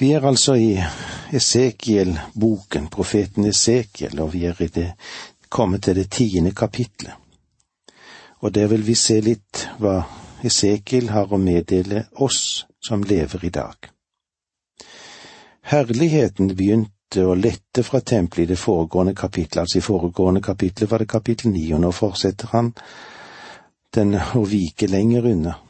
[0.00, 0.78] Vi er altså i
[1.36, 4.94] Esekiel-boken, profeten Esekiel, og vi er det,
[5.48, 7.12] kommet til det tiende kapitlet.
[8.40, 9.98] Og der vil vi se litt hva
[10.42, 13.90] Esekiel har å meddele oss som lever i dag.
[15.68, 21.04] Herligheten begynte å lette fra tempelet i det foregående kapitlet, altså i foregående kapittel var
[21.04, 22.72] det kapittel ni, og nå fortsetter han
[23.92, 25.60] den å vike lenger unna.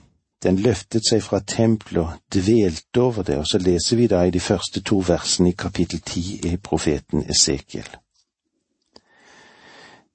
[0.42, 4.40] Den løftet seg fra tempelet dvelte over det, og så leser vi da i de
[4.40, 7.90] første to versene i kapittel ti i profeten Esekiel.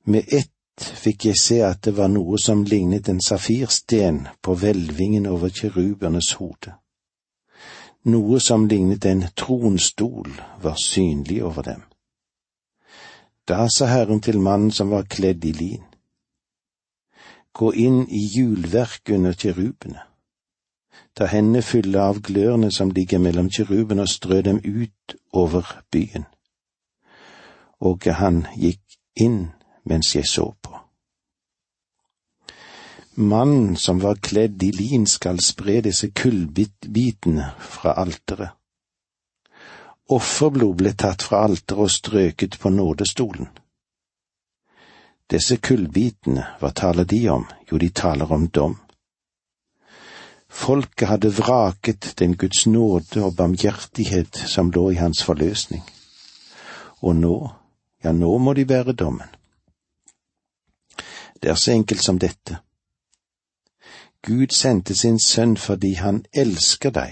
[0.09, 5.27] Med ett fikk jeg se at det var noe som lignet en safirsten på hvelvingen
[5.29, 6.73] over kirubernes hode.
[8.09, 11.85] Noe som lignet en tronstol var synlig over dem.
[13.45, 15.85] Da sa Herren til mannen som var kledd i lin,
[17.53, 20.01] gå inn i hjulverk under kirubene
[21.15, 26.25] ta hendene fulle av glørne som ligger mellom kiruben, og strø dem ut over byen.
[27.79, 29.51] Og han gikk inn
[29.83, 30.75] mens jeg så på.
[33.15, 38.51] Mannen som var kledd i lin skal spre disse kullbitene fra alteret.
[40.11, 43.47] Offerblod ble tatt fra alteret og strøket på nådestolen.
[45.31, 47.47] Disse kullbitene, hva taler de om?
[47.71, 48.75] Jo, de taler om dom.
[50.55, 55.83] Folket hadde vraket den Guds nåde og barmhjertighet som lå i hans forløsning.
[57.03, 57.35] Og nå,
[58.03, 59.27] ja, nå må de bære dommen.
[61.43, 62.57] Det er så enkelt som dette.
[64.23, 67.11] Gud sendte sin sønn fordi han elsker deg.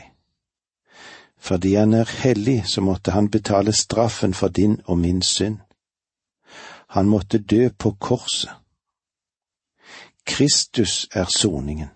[1.38, 5.58] Fordi han er hellig, så måtte han betale straffen for din og min synd.
[6.95, 8.49] Han måtte dø på korset.
[10.25, 11.89] Kristus er soningen.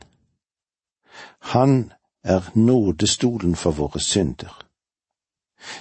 [1.47, 4.63] Han er nådestolen for våre synder.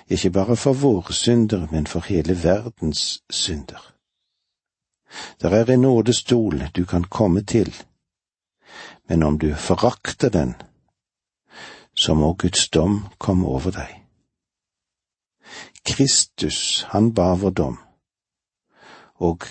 [0.08, 3.94] Ikke bare for våre synder, men for hele verdens synder.
[5.40, 7.74] Der er en nådestol du kan komme til,
[9.08, 10.54] men om du forakter den,
[11.96, 14.02] så må Guds dom komme over deg.
[15.84, 17.78] Kristus, han bar vår dom,
[19.14, 19.42] og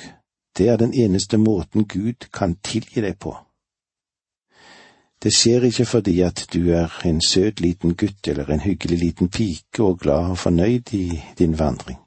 [0.57, 3.44] det er den eneste måten Gud kan tilgi deg på.
[5.23, 9.29] Det skjer ikke fordi at du er en søt liten gutt eller en hyggelig liten
[9.29, 11.99] pike og glad og fornøyd i din vandring.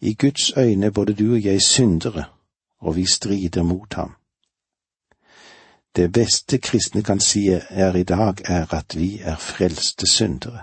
[0.00, 2.24] I Guds øyne er både du og jeg syndere,
[2.80, 4.12] og vi strider mot ham.
[5.96, 10.60] Det beste kristne kan si er i dag, er at vi er frelste syndere.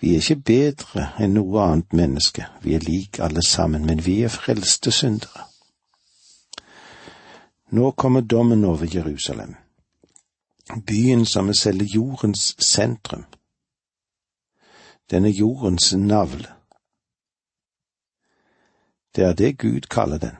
[0.00, 4.22] Vi er ikke bedre enn noe annet menneske, vi er lik alle sammen, men vi
[4.22, 5.49] er frelste syndere.
[7.72, 9.54] Nå kommer dommen over Jerusalem,
[10.86, 13.24] byen som er selve jordens sentrum,
[15.10, 16.48] denne jordens navle.
[19.16, 20.36] Det er det Gud kaller den.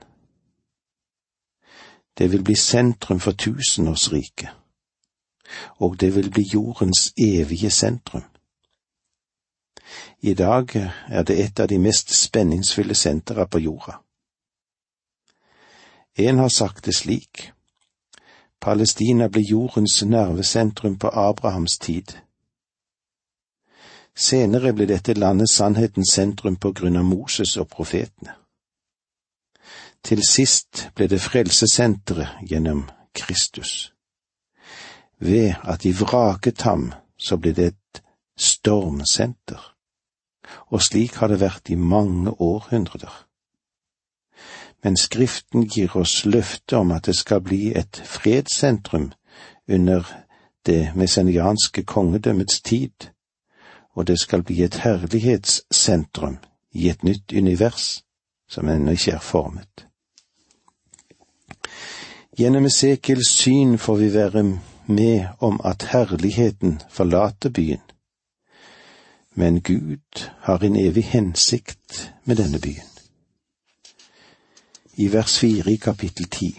[2.19, 4.49] Det vil bli sentrum for tusenårsriket,
[5.79, 8.25] og det vil bli jordens evige sentrum.
[10.21, 10.77] I dag
[11.09, 14.03] er det et av de mest spenningsfulle sentra på jorda.
[16.21, 17.53] En har sagt det slik.
[18.61, 22.13] Palestina ble jordens nervesentrum på Abrahams tid.
[24.13, 28.35] Senere ble dette landet sannhetens sentrum på grunn av Moses og profetene.
[30.05, 32.85] Til sist ble det frelsesenteret gjennom
[33.17, 33.95] Kristus.
[35.25, 38.05] Ved at de vraket ham, så ble det et
[38.37, 39.61] stormsenter,
[40.69, 43.25] og slik har det vært i mange århundrer
[44.83, 49.13] men Skriften gir oss løfte om at det skal bli et fredssentrum
[49.69, 50.07] under
[50.67, 53.11] det messianske kongedømmets tid,
[53.95, 56.39] og det skal bli et herlighetssentrum
[56.73, 58.03] i et nytt univers
[58.49, 59.87] som ennå ikke er formet.
[62.39, 64.45] Gjennom Esekels syn får vi være
[64.87, 67.83] med om at herligheten forlater byen,
[69.35, 72.90] men Gud har en evig hensikt med denne byen
[74.97, 76.51] i vers fire i kapittel ti.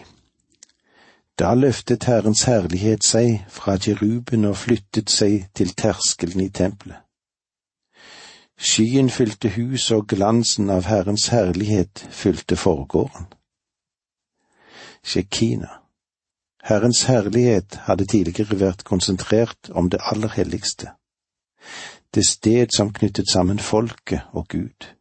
[1.38, 7.00] Da løftet Herrens herlighet seg fra Jeruben og flyttet seg til terskelen i tempelet.
[8.62, 13.26] Skyen fylte huset, og glansen av Herrens herlighet fylte forgården.
[15.02, 15.82] Shekina,
[16.62, 20.92] Herrens herlighet hadde tidligere vært konsentrert om det aller helligste,
[22.14, 24.92] det sted som knyttet sammen folket og Gud.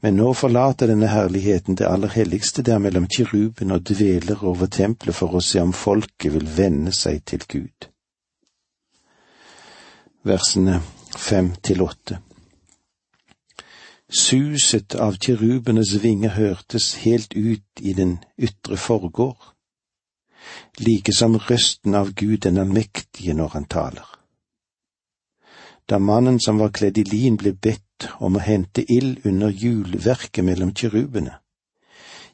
[0.00, 5.16] Men nå forlater denne herligheten det aller helligste der mellom kiruben og dveler over tempelet
[5.16, 7.90] for å se om folket vil vende seg til Gud.
[10.24, 10.80] versene
[11.16, 12.18] fem til åtte.
[14.10, 19.38] Suset av kirubenes vinger hørtes helt ut i den ytre forgård,
[20.82, 24.08] like som røsten av Gud den allmektige når han taler.
[25.88, 27.86] Da mannen som var kledd i lin ble bedt
[28.18, 31.38] om å hente ild under hjulverket mellom kirubene,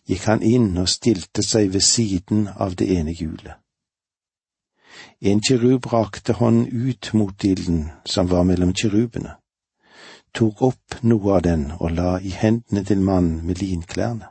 [0.06, 3.56] gikk han inn og stilte seg ved siden av det ene hjulet.
[5.20, 9.36] En kirub rakte hånden ut mot ilden som var mellom kirubene,
[10.36, 14.28] tok opp noe av den og la i hendene til mannen med linklærne.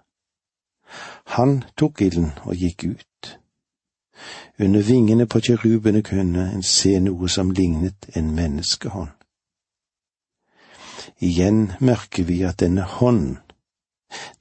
[1.35, 3.39] Han tok ilden og gikk ut.
[4.59, 9.14] Under vingene på kirubene kunne en se noe som lignet en menneskehånd.
[11.19, 13.37] Igjen merker vi at denne hånden,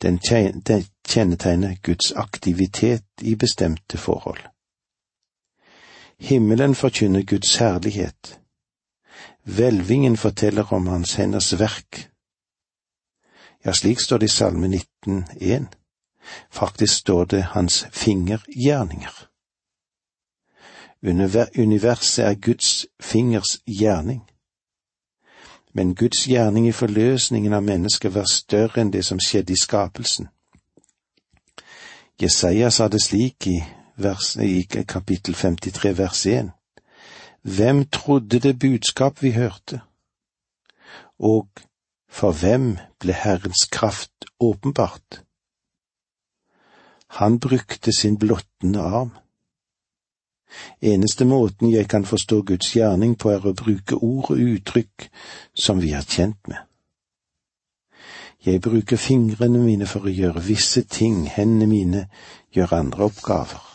[0.03, 4.43] den kjennetegner Guds aktivitet i bestemte forhold.
[6.19, 8.41] Himmelen forkynner Guds herlighet.
[9.45, 12.11] Hvelvingen forteller om Hans henders verk.
[13.65, 15.67] Ja, slik står det i Salme 19,1.
[16.51, 19.29] Faktisk står det Hans fingergjerninger.
[21.59, 24.23] Universet er Guds fingers gjerning.
[25.75, 30.29] Men Guds gjerning i forløsningen av mennesket var større enn det som skjedde i skapelsen.
[32.21, 33.59] Jesaja sa det slik i
[33.99, 36.53] vers, i kapittel 53 vers 1.
[37.43, 39.81] Hvem trodde det budskap vi hørte?
[41.19, 41.49] Og
[42.09, 45.25] for hvem ble Herrens kraft åpenbart?
[47.19, 49.11] Han brukte sin blottende arm.
[50.83, 55.09] Eneste måten jeg kan forstå Guds gjerning på, er å bruke ord og uttrykk
[55.55, 56.63] som vi er kjent med.
[58.45, 62.09] Jeg bruker fingrene mine for å gjøre visse ting, hendene mine
[62.53, 63.71] gjør andre oppgaver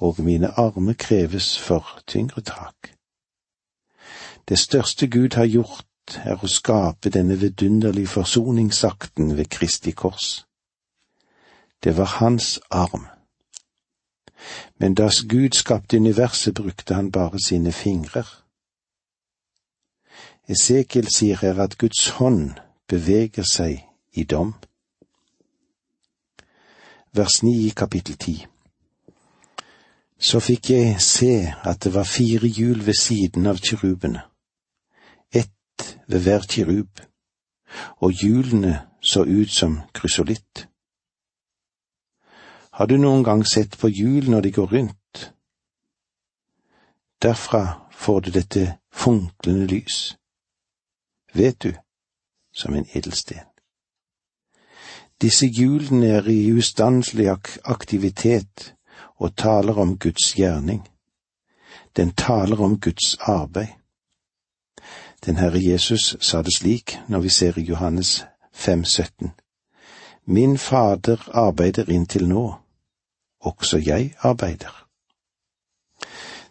[0.00, 2.94] og mine armer kreves for tyngre tak.
[4.48, 5.86] Det største Gud har gjort,
[6.24, 10.46] er å skape denne vidunderlige forsoningsakten ved Kristi kors.
[11.84, 13.06] Det var hans arm.
[14.78, 18.26] Men da Gud skapte universet, brukte han bare sine fingrer.
[20.48, 22.58] Esekiel sier her at Guds hånd
[22.88, 24.54] beveger seg i dom.
[27.12, 28.46] Vers 9 i kapittel 10
[30.20, 31.34] så fikk jeg se
[31.64, 34.20] at det var fire hjul ved siden av kirubene,
[35.32, 37.00] ett ved hver kirub,
[38.04, 40.66] og hjulene så ut som krysolitt.
[42.80, 45.32] Har du noen gang sett på hjul når de går rundt?
[47.20, 50.16] Derfra får du dette funklende lys.
[51.34, 51.74] Vet du,
[52.56, 53.44] som en edelsten.
[55.20, 57.28] Disse hjulene er i ustanselig
[57.64, 58.72] aktivitet
[59.18, 60.80] og taler om Guds gjerning.
[61.96, 63.76] Den taler om Guds arbeid.
[65.26, 68.24] Den Herre Jesus sa det slik når vi ser i Johannes
[68.56, 69.28] 5,17.
[70.24, 72.56] Min Fader arbeider inntil nå,
[73.40, 74.86] også jeg arbeider.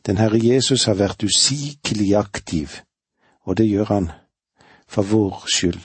[0.05, 2.69] Den Herre Jesus har vært usigelig aktiv,
[3.45, 4.11] og det gjør han
[4.87, 5.83] for vår skyld,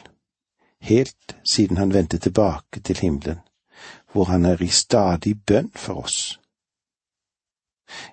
[0.81, 3.39] helt siden han vendte tilbake til himmelen,
[4.13, 6.39] hvor han er i stadig bønn for oss.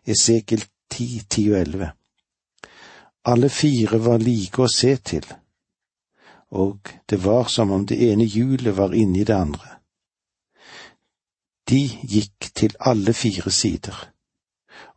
[0.06, 1.92] Esekiel 10, 10 og 11.
[3.26, 5.26] Alle fire var like å se til,
[6.52, 9.81] og det var som om det ene hjulet var inni det andre.
[11.72, 13.96] De gikk til alle fire sider,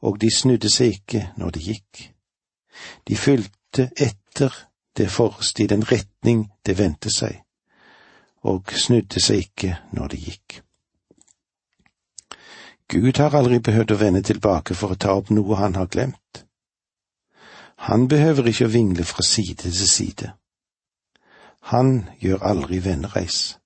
[0.03, 2.01] og de snudde seg ikke når de gikk.
[3.09, 4.55] De fulgte etter
[4.99, 7.41] det forreste i den retning det vendte seg,
[8.43, 10.61] og snudde seg ikke når de gikk.
[12.91, 16.45] Gud har aldri behøvd å vende tilbake for å ta opp noe han har glemt.
[17.89, 20.35] Han behøver ikke å vingle fra side til side.
[21.73, 23.57] Han gjør aldri vendereis.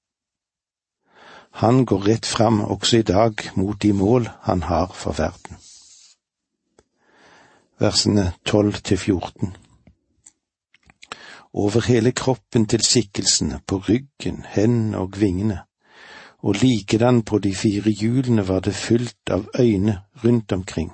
[1.50, 5.56] Han går rett fram også i dag mot de mål han har for verden.
[7.78, 9.56] Versene 12 til 14
[11.52, 15.62] Over hele kroppen til skikkelsene, på ryggen, hendene og vingene,
[16.38, 20.92] og likedan på de fire hjulene var det fylt av øyne rundt omkring.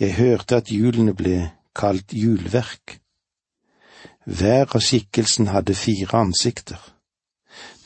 [0.00, 2.98] Jeg hørte at hjulene ble kalt hjulverk.
[4.24, 6.91] Hver av skikkelsen hadde fire ansikter.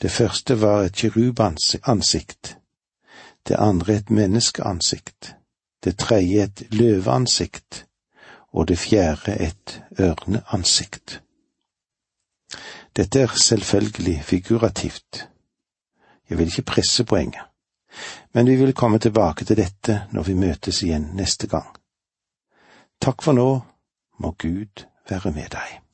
[0.01, 2.57] Det første var et kirubansikt,
[3.47, 5.35] det andre et menneskeansikt,
[5.83, 7.85] det tredje et løveansikt
[8.53, 11.21] og det fjerde et ørneansikt.
[12.95, 15.27] Dette er selvfølgelig figurativt
[16.29, 17.41] jeg vil ikke presse poenget,
[18.33, 21.69] men vi vil komme tilbake til dette når vi møtes igjen neste gang.
[23.01, 23.61] Takk for nå,
[24.19, 25.86] må Gud være med deg.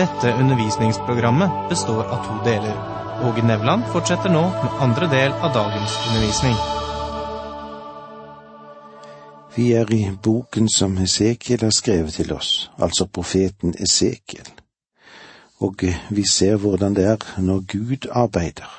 [0.00, 2.76] Dette undervisningsprogrammet består av to deler.
[3.28, 6.54] Åge Nevland fortsetter nå med andre del av dagens undervisning.
[9.54, 14.48] Vi er i boken som Esekiel har skrevet til oss, altså profeten Esekiel,
[15.60, 18.72] og vi ser hvordan det er når Gud arbeider.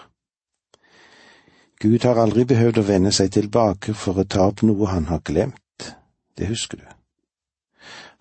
[1.82, 5.22] Gud har aldri behøvd å vende seg tilbake for å ta opp noe han har
[5.22, 5.94] glemt,
[6.38, 6.90] det husker du.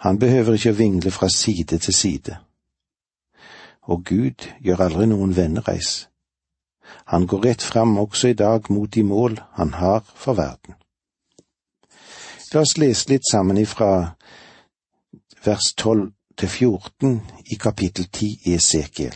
[0.04, 2.36] Han behøver ikke å vingle fra side til side
[3.90, 6.06] og Gud gjør aldri noen vennereis.
[7.10, 10.76] Han går rett fram også i dag mot de mål han har for verden.
[12.52, 13.90] La oss lese litt sammen ifra
[15.44, 17.16] vers 12 til 14
[17.54, 19.14] i kapittel 10 i Esekiel.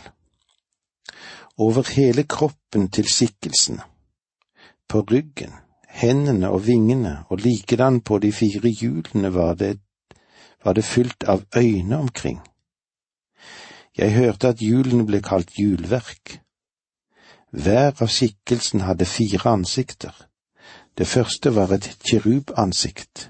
[1.57, 3.83] Over hele kroppen til skikkelsene,
[4.89, 5.53] på ryggen,
[5.87, 9.77] hendene og vingene og likedan på de fire hjulene var det,
[10.63, 12.41] var det fylt av øyne omkring
[13.97, 16.39] jeg hørte at hjulene ble kalt hjulverk.
[17.55, 20.15] Hver av skikkelsen hadde fire ansikter.
[20.97, 23.29] Det første var et kirubansikt,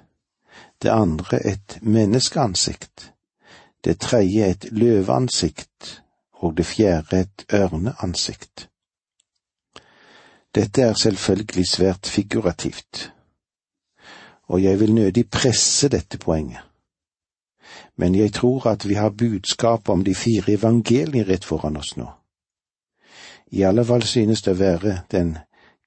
[0.81, 3.11] det andre et menneskeansikt,
[3.85, 6.01] det tredje et løveansikt
[6.41, 8.69] og det fjerde et ørneansikt.
[10.55, 13.11] Dette er selvfølgelig svært figurativt,
[14.47, 16.74] og jeg vil nødig presse dette poenget
[17.95, 22.09] men jeg tror at vi har budskapet om de fire evangelier rett foran oss nå.
[23.51, 25.37] I alle fall synes det å være den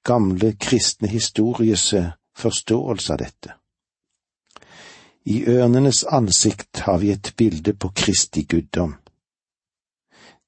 [0.05, 1.93] gamle kristne histories
[2.37, 3.53] forståelse av dette.
[5.25, 8.95] I ørnenes ansikt har vi et bilde på Kristi guddom.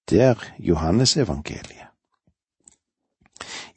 [0.10, 1.92] Det er Johannesevangeliet.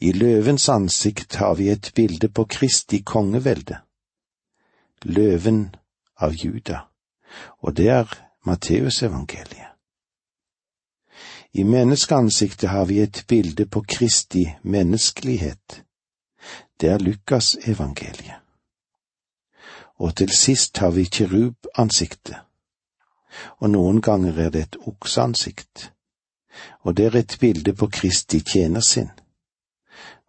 [0.00, 3.78] I løvens ansikt har vi et bilde på Kristi kongevelde,
[5.04, 5.74] løven
[6.20, 6.84] av Juda
[7.58, 8.14] og det er
[8.44, 9.74] Matteusevangeliet.
[11.52, 15.84] I menneskeansiktet har vi et bilde på Kristi menneskelighet.
[16.80, 18.40] Det er Lukasevangeliet.
[19.96, 22.36] Og til sist har vi kirubansiktet,
[23.58, 25.92] og noen ganger er det et okseansikt,
[26.80, 29.10] og det er et bilde på Kristi tjenersinn,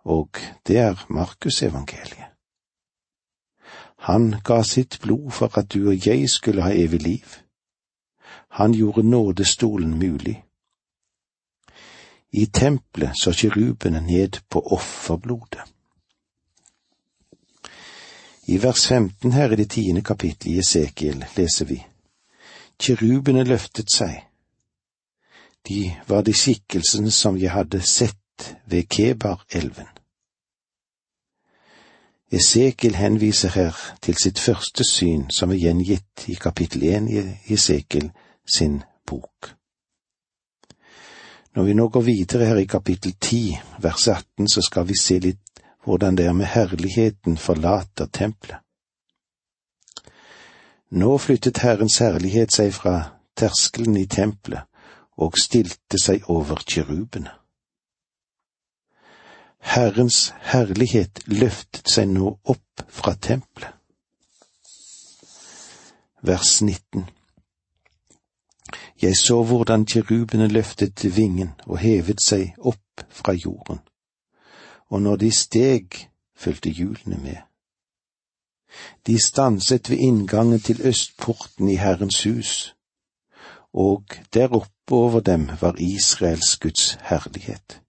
[0.06, 0.38] og
[0.68, 2.35] det er Markusevangeliet.
[4.06, 7.26] Han ga sitt blod for at du og jeg skulle ha evig liv.
[8.50, 10.44] Han gjorde nådestolen mulig.
[12.32, 15.66] I tempelet så kirubene ned på offerblodet.
[18.48, 21.82] I vers 15 her i det tiende kapittelet i Esekiel leser vi
[22.80, 24.22] Kirubene løftet seg.
[25.68, 29.90] De var de skikkelsene som jeg hadde sett ved Kebar-elven.
[32.32, 37.22] Esekiel henviser her til sitt første syn, som er gjengitt i kapittel én i
[37.54, 38.10] Esekiel
[38.58, 39.54] sin bok.
[41.56, 45.20] Når vi nå går videre her i kapittel ti, vers 18, så skal vi se
[45.20, 48.58] litt hvordan det er med herligheten forlater tempelet.
[50.92, 52.96] Nå flyttet Herrens herlighet seg fra
[53.38, 54.66] terskelen i tempelet
[55.22, 57.32] og stilte seg over kirubene.
[59.66, 63.74] Herrens herlighet løftet seg nå opp fra tempelet.
[66.22, 67.04] Vers 19
[69.02, 73.82] Jeg så hvordan kirubene løftet vingen og hevet seg opp fra jorden,
[74.90, 75.98] og når de steg,
[76.38, 77.42] fulgte hjulene med.
[79.08, 82.76] De stanset ved inngangen til østporten i Herrens hus,
[83.74, 84.04] og
[84.34, 87.82] der oppe over dem var Israels Guds herlighet.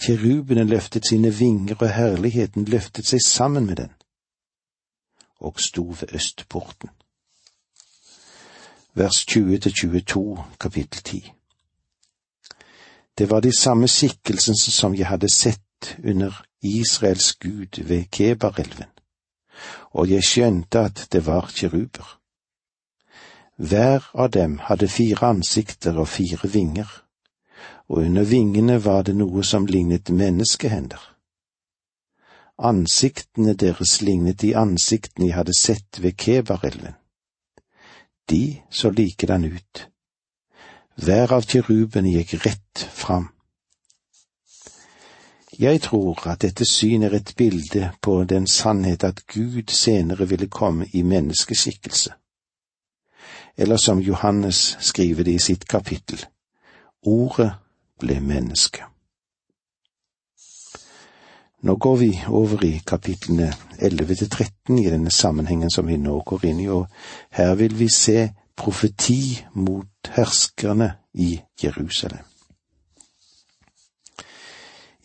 [0.00, 3.92] Kirubene løftet sine vinger, og herligheten løftet seg sammen med den,
[5.40, 6.90] og sto ved østporten.
[8.94, 11.32] Vers 20 til 22, kapittel 10.
[13.18, 18.92] Det var de samme skikkelsene som jeg hadde sett under Israels gud ved Kebarelven,
[19.90, 22.20] og jeg skjønte at det var kiruber.
[23.56, 27.05] Hver av dem hadde fire ansikter og fire vinger
[27.88, 31.02] og under vingene var det noe som lignet menneskehender.
[32.58, 36.96] Ansiktene deres lignet de ansiktene jeg hadde sett ved Kebarelven.
[38.30, 39.88] De så likedan ut.
[40.96, 43.28] Hver av kirubene gikk rett fram.
[45.58, 50.48] Jeg tror at dette syn er et bilde på den sannhet at Gud senere ville
[50.48, 52.12] komme i menneskeskikkelse.
[53.56, 56.24] Eller som Johannes skriver det i sitt kapittel,
[57.06, 57.52] Ordet
[58.00, 58.84] ble menneske.
[61.66, 63.48] Nå går vi over i kapitlene
[63.78, 66.86] 11 til 13 i denne sammenhengen som vi nå går inn i, og
[67.38, 72.24] her vil vi se profeti mot herskerne i Jerusalem.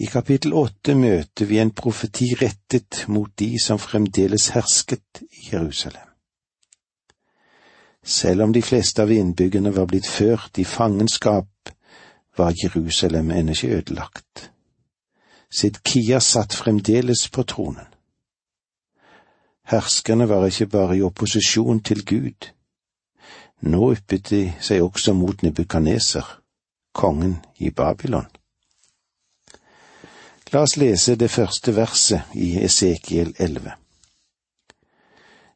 [0.02, 6.08] I kapittel åtte møter vi en profeti rettet mot de som fremdeles hersket i Jerusalem.
[8.04, 11.70] Selv om de fleste av innbyggerne var blitt ført i fangenskap,
[12.38, 14.52] var Jerusalem ennå ikke ødelagt.
[15.52, 17.88] Sidkia satt fremdeles på tronen.
[19.64, 22.52] Herskerne var ikke bare i opposisjon til Gud.
[23.62, 26.26] Nå yppet de seg også mot Nebukaneser,
[26.94, 28.28] kongen i Babylon.
[30.52, 33.72] La oss lese det første verset i Esekiel 11.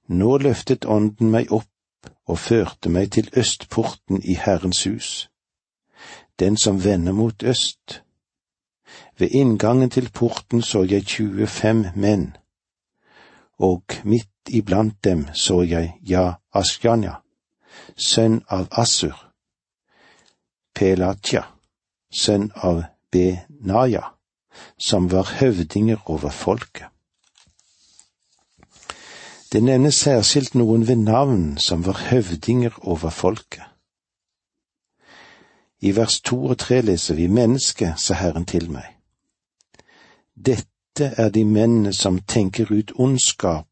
[0.07, 5.27] Nå løftet Ånden meg opp og førte meg til østporten i Herrens hus,
[6.39, 8.01] den som vender mot øst.
[9.17, 12.37] Ved inngangen til porten så jeg 25 menn,
[13.57, 17.13] og midt iblant dem så jeg Ja Asjanja,
[17.97, 19.15] sønn av Assur,
[20.75, 21.43] Pelatja,
[22.11, 24.03] sønn av Benaja,
[24.77, 26.87] som var høvdinger over folket.
[29.51, 33.63] Det nevnes særskilt noen ved navn som var høvdinger over folket.
[35.81, 38.95] I vers to og tre leser vi Menneske, sa Herren til meg.
[40.35, 43.67] Dette er de mennene som tenker ut ondskap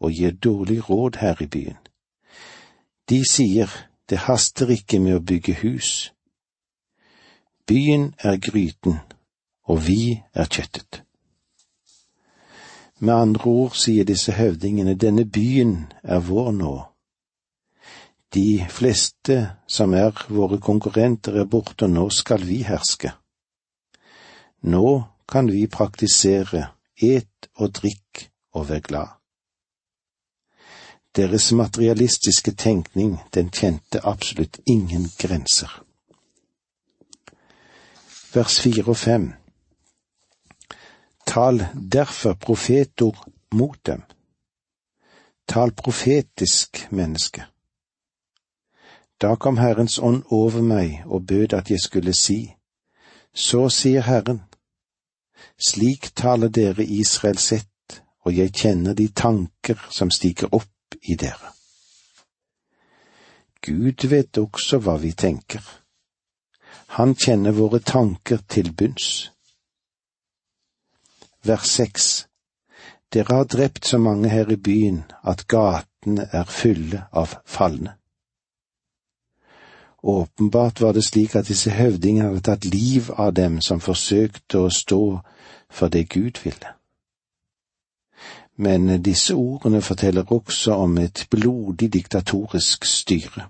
[0.00, 1.78] og gir dårlig råd her i byen.
[3.10, 3.68] De sier
[4.10, 6.12] det haster ikke med å bygge hus.
[7.66, 8.98] Byen er gryten,
[9.62, 11.02] og vi er kjøttet.
[12.98, 16.74] Med andre ord sier disse høvdingene, denne byen er vår nå.
[18.34, 23.10] De fleste som er våre konkurrenter er borte, og nå skal vi herske.
[24.62, 29.08] Nå kan vi praktisere et og drikk og vær glad.
[31.16, 35.82] Deres materialistiske tenkning, den kjente absolutt ingen grenser.
[38.34, 39.32] Vers fire og fem
[41.26, 43.18] Tal derfor profetord
[43.54, 44.02] mot dem.
[45.46, 47.44] Tal profetisk, menneske.
[49.20, 52.54] Da kom Herrens ånd over meg og bød at jeg skulle si,
[53.34, 54.42] så sier Herren,
[55.68, 61.52] slik taler dere Israel sett, og jeg kjenner de tanker som stiger opp i dere.
[63.60, 65.60] Gud vet også hva vi tenker.
[66.96, 69.30] Han kjenner våre tanker til bunns
[71.42, 72.26] vers seks.
[73.12, 77.99] Dere har drept så mange her i byen at gatene er fulle av falne.
[80.02, 84.70] Åpenbart var det slik at disse høvdingene hadde tatt liv av dem som forsøkte å
[84.72, 85.02] stå
[85.70, 86.72] for det Gud ville.
[88.56, 93.48] Men disse ordene forteller også om et blodig diktatorisk styre.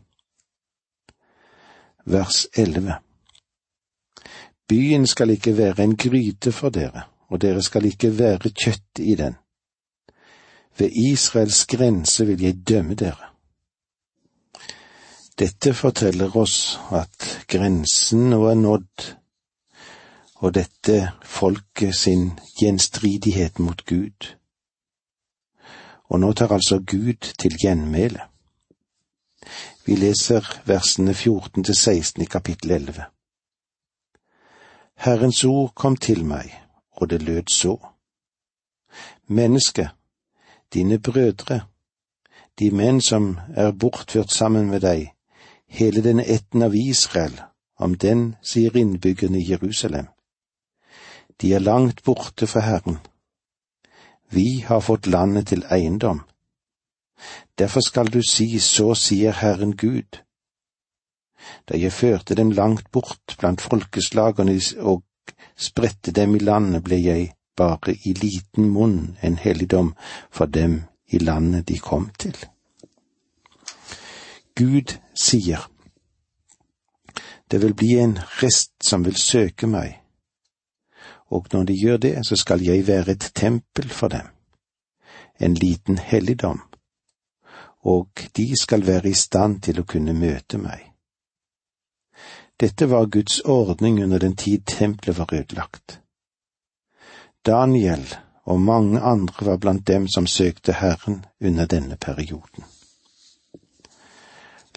[2.04, 2.98] Vers 11
[4.68, 9.14] Byen skal ikke være en gryte for dere, og dere skal ikke være kjøtt i
[9.14, 9.34] den.
[10.78, 13.29] Ved Israels grense vil jeg dømme dere.
[15.40, 19.06] Dette forteller oss at grensen nå er nådd,
[20.44, 22.26] og dette folket sin
[22.60, 24.28] gjenstridighet mot Gud.
[26.12, 28.20] Og nå tar altså Gud til gjenmæle.
[29.86, 33.04] Vi leser versene 14 til 16 i kapittel 11.
[35.00, 36.52] Herrens ord kom til meg
[37.00, 37.76] og det lød så.
[39.26, 39.88] Menneske,
[40.74, 41.60] dine brødre,
[42.58, 45.14] de menn som er bortført sammen med deg,
[45.70, 47.36] hele denne ætten av Israel,
[47.78, 50.10] om den sier innbyggerne i Jerusalem.
[51.40, 52.98] De er langt borte fra Herren.
[54.30, 56.20] Vi har fått landet til eiendom.
[57.58, 60.20] Derfor skal du si, så sier Herren Gud.
[61.68, 65.02] Da jeg førte dem langt bort blant folkeslagene og
[65.56, 69.94] spredte dem i landet, ble jeg bare i liten munn en helligdom
[70.30, 72.36] for dem i landet de kom til.
[74.54, 75.66] Gud sier,
[77.50, 79.96] det vil bli en rest som vil søke meg,
[81.30, 84.26] og når de gjør det, så skal jeg være et tempel for dem,
[85.40, 86.60] en liten helligdom,
[87.82, 90.90] og de skal være i stand til å kunne møte meg.
[92.60, 96.00] Dette var Guds ordning under den tid tempelet var ødelagt.
[97.46, 98.04] Daniel
[98.44, 102.64] og mange andre var blant dem som søkte Herren under denne perioden.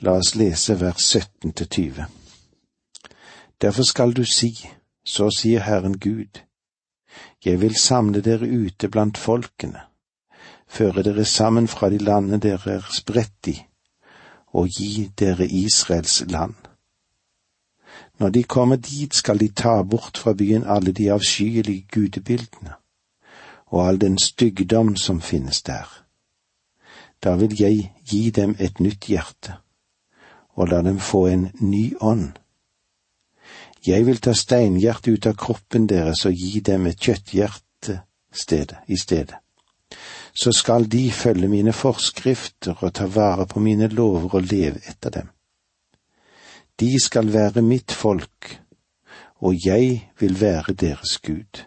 [0.04, 2.06] La oss lese vers 17 til 20.
[3.62, 4.50] Derfor skal du si,
[5.06, 6.42] så sier Herren Gud,
[7.46, 9.80] Jeg vil samle dere ute blant folkene,
[10.68, 13.56] føre dere sammen fra de landene dere er spredt i,
[14.52, 16.56] og gi dere Israels land.
[18.20, 22.74] Når de kommer dit, skal de ta bort fra byen alle de avskyelige gudebildene
[23.66, 26.06] og all den styggdom som finnes der.
[27.24, 29.64] Da vil jeg gi dem et nytt hjerte,
[30.56, 32.32] og la dem få en ny ånd.
[33.88, 38.00] Jeg vil ta steinhjertet ut av kroppen deres og gi dem et kjøtthjerte
[38.88, 39.36] i stedet.
[40.34, 45.10] Så skal de følge mine forskrifter og ta vare på mine lover og leve etter
[45.10, 45.28] dem.
[46.80, 48.60] De skal være mitt folk,
[49.46, 51.66] og jeg vil være deres Gud.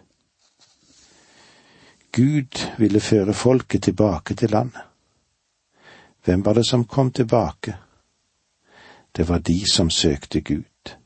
[2.11, 4.81] Gud ville føre folket tilbake til landet.
[6.25, 7.77] Hvem var det som kom tilbake?
[9.17, 10.97] Det var de som søkte Gud.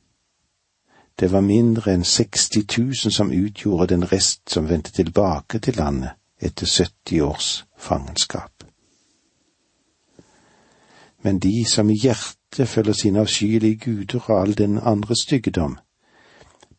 [1.20, 6.18] Det var mindre enn 60 000 som utgjorde den rest som vendte tilbake til landet
[6.42, 8.64] etter 70 års fangenskap.
[11.24, 15.78] Men de som i hjertet følger sine avskyelige guder og all den andre styggedom,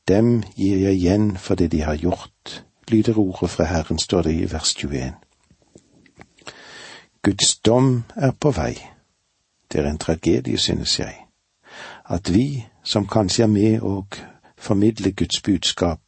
[0.08, 4.34] dem gir jeg igjen for det de har gjort, lyder ordet fra Herren, står det
[4.34, 5.12] i vers 21.
[7.22, 8.74] Guds dom er på vei.
[9.72, 11.21] Det er en tragedie, synes jeg,
[12.04, 14.06] at vi, som kanskje er med og
[14.58, 16.00] formidler Guds budskap,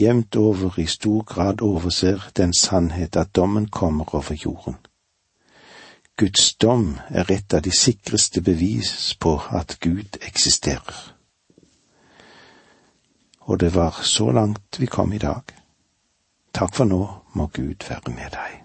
[0.00, 4.76] jevnt over i stor grad overser den sannhet at dommen kommer over jorden.
[6.16, 11.14] Guds dom er et av de sikreste bevis på at Gud eksisterer.
[13.40, 15.42] Og det var så langt vi kom i dag.
[16.54, 18.60] Takk for nå må Gud være med deg.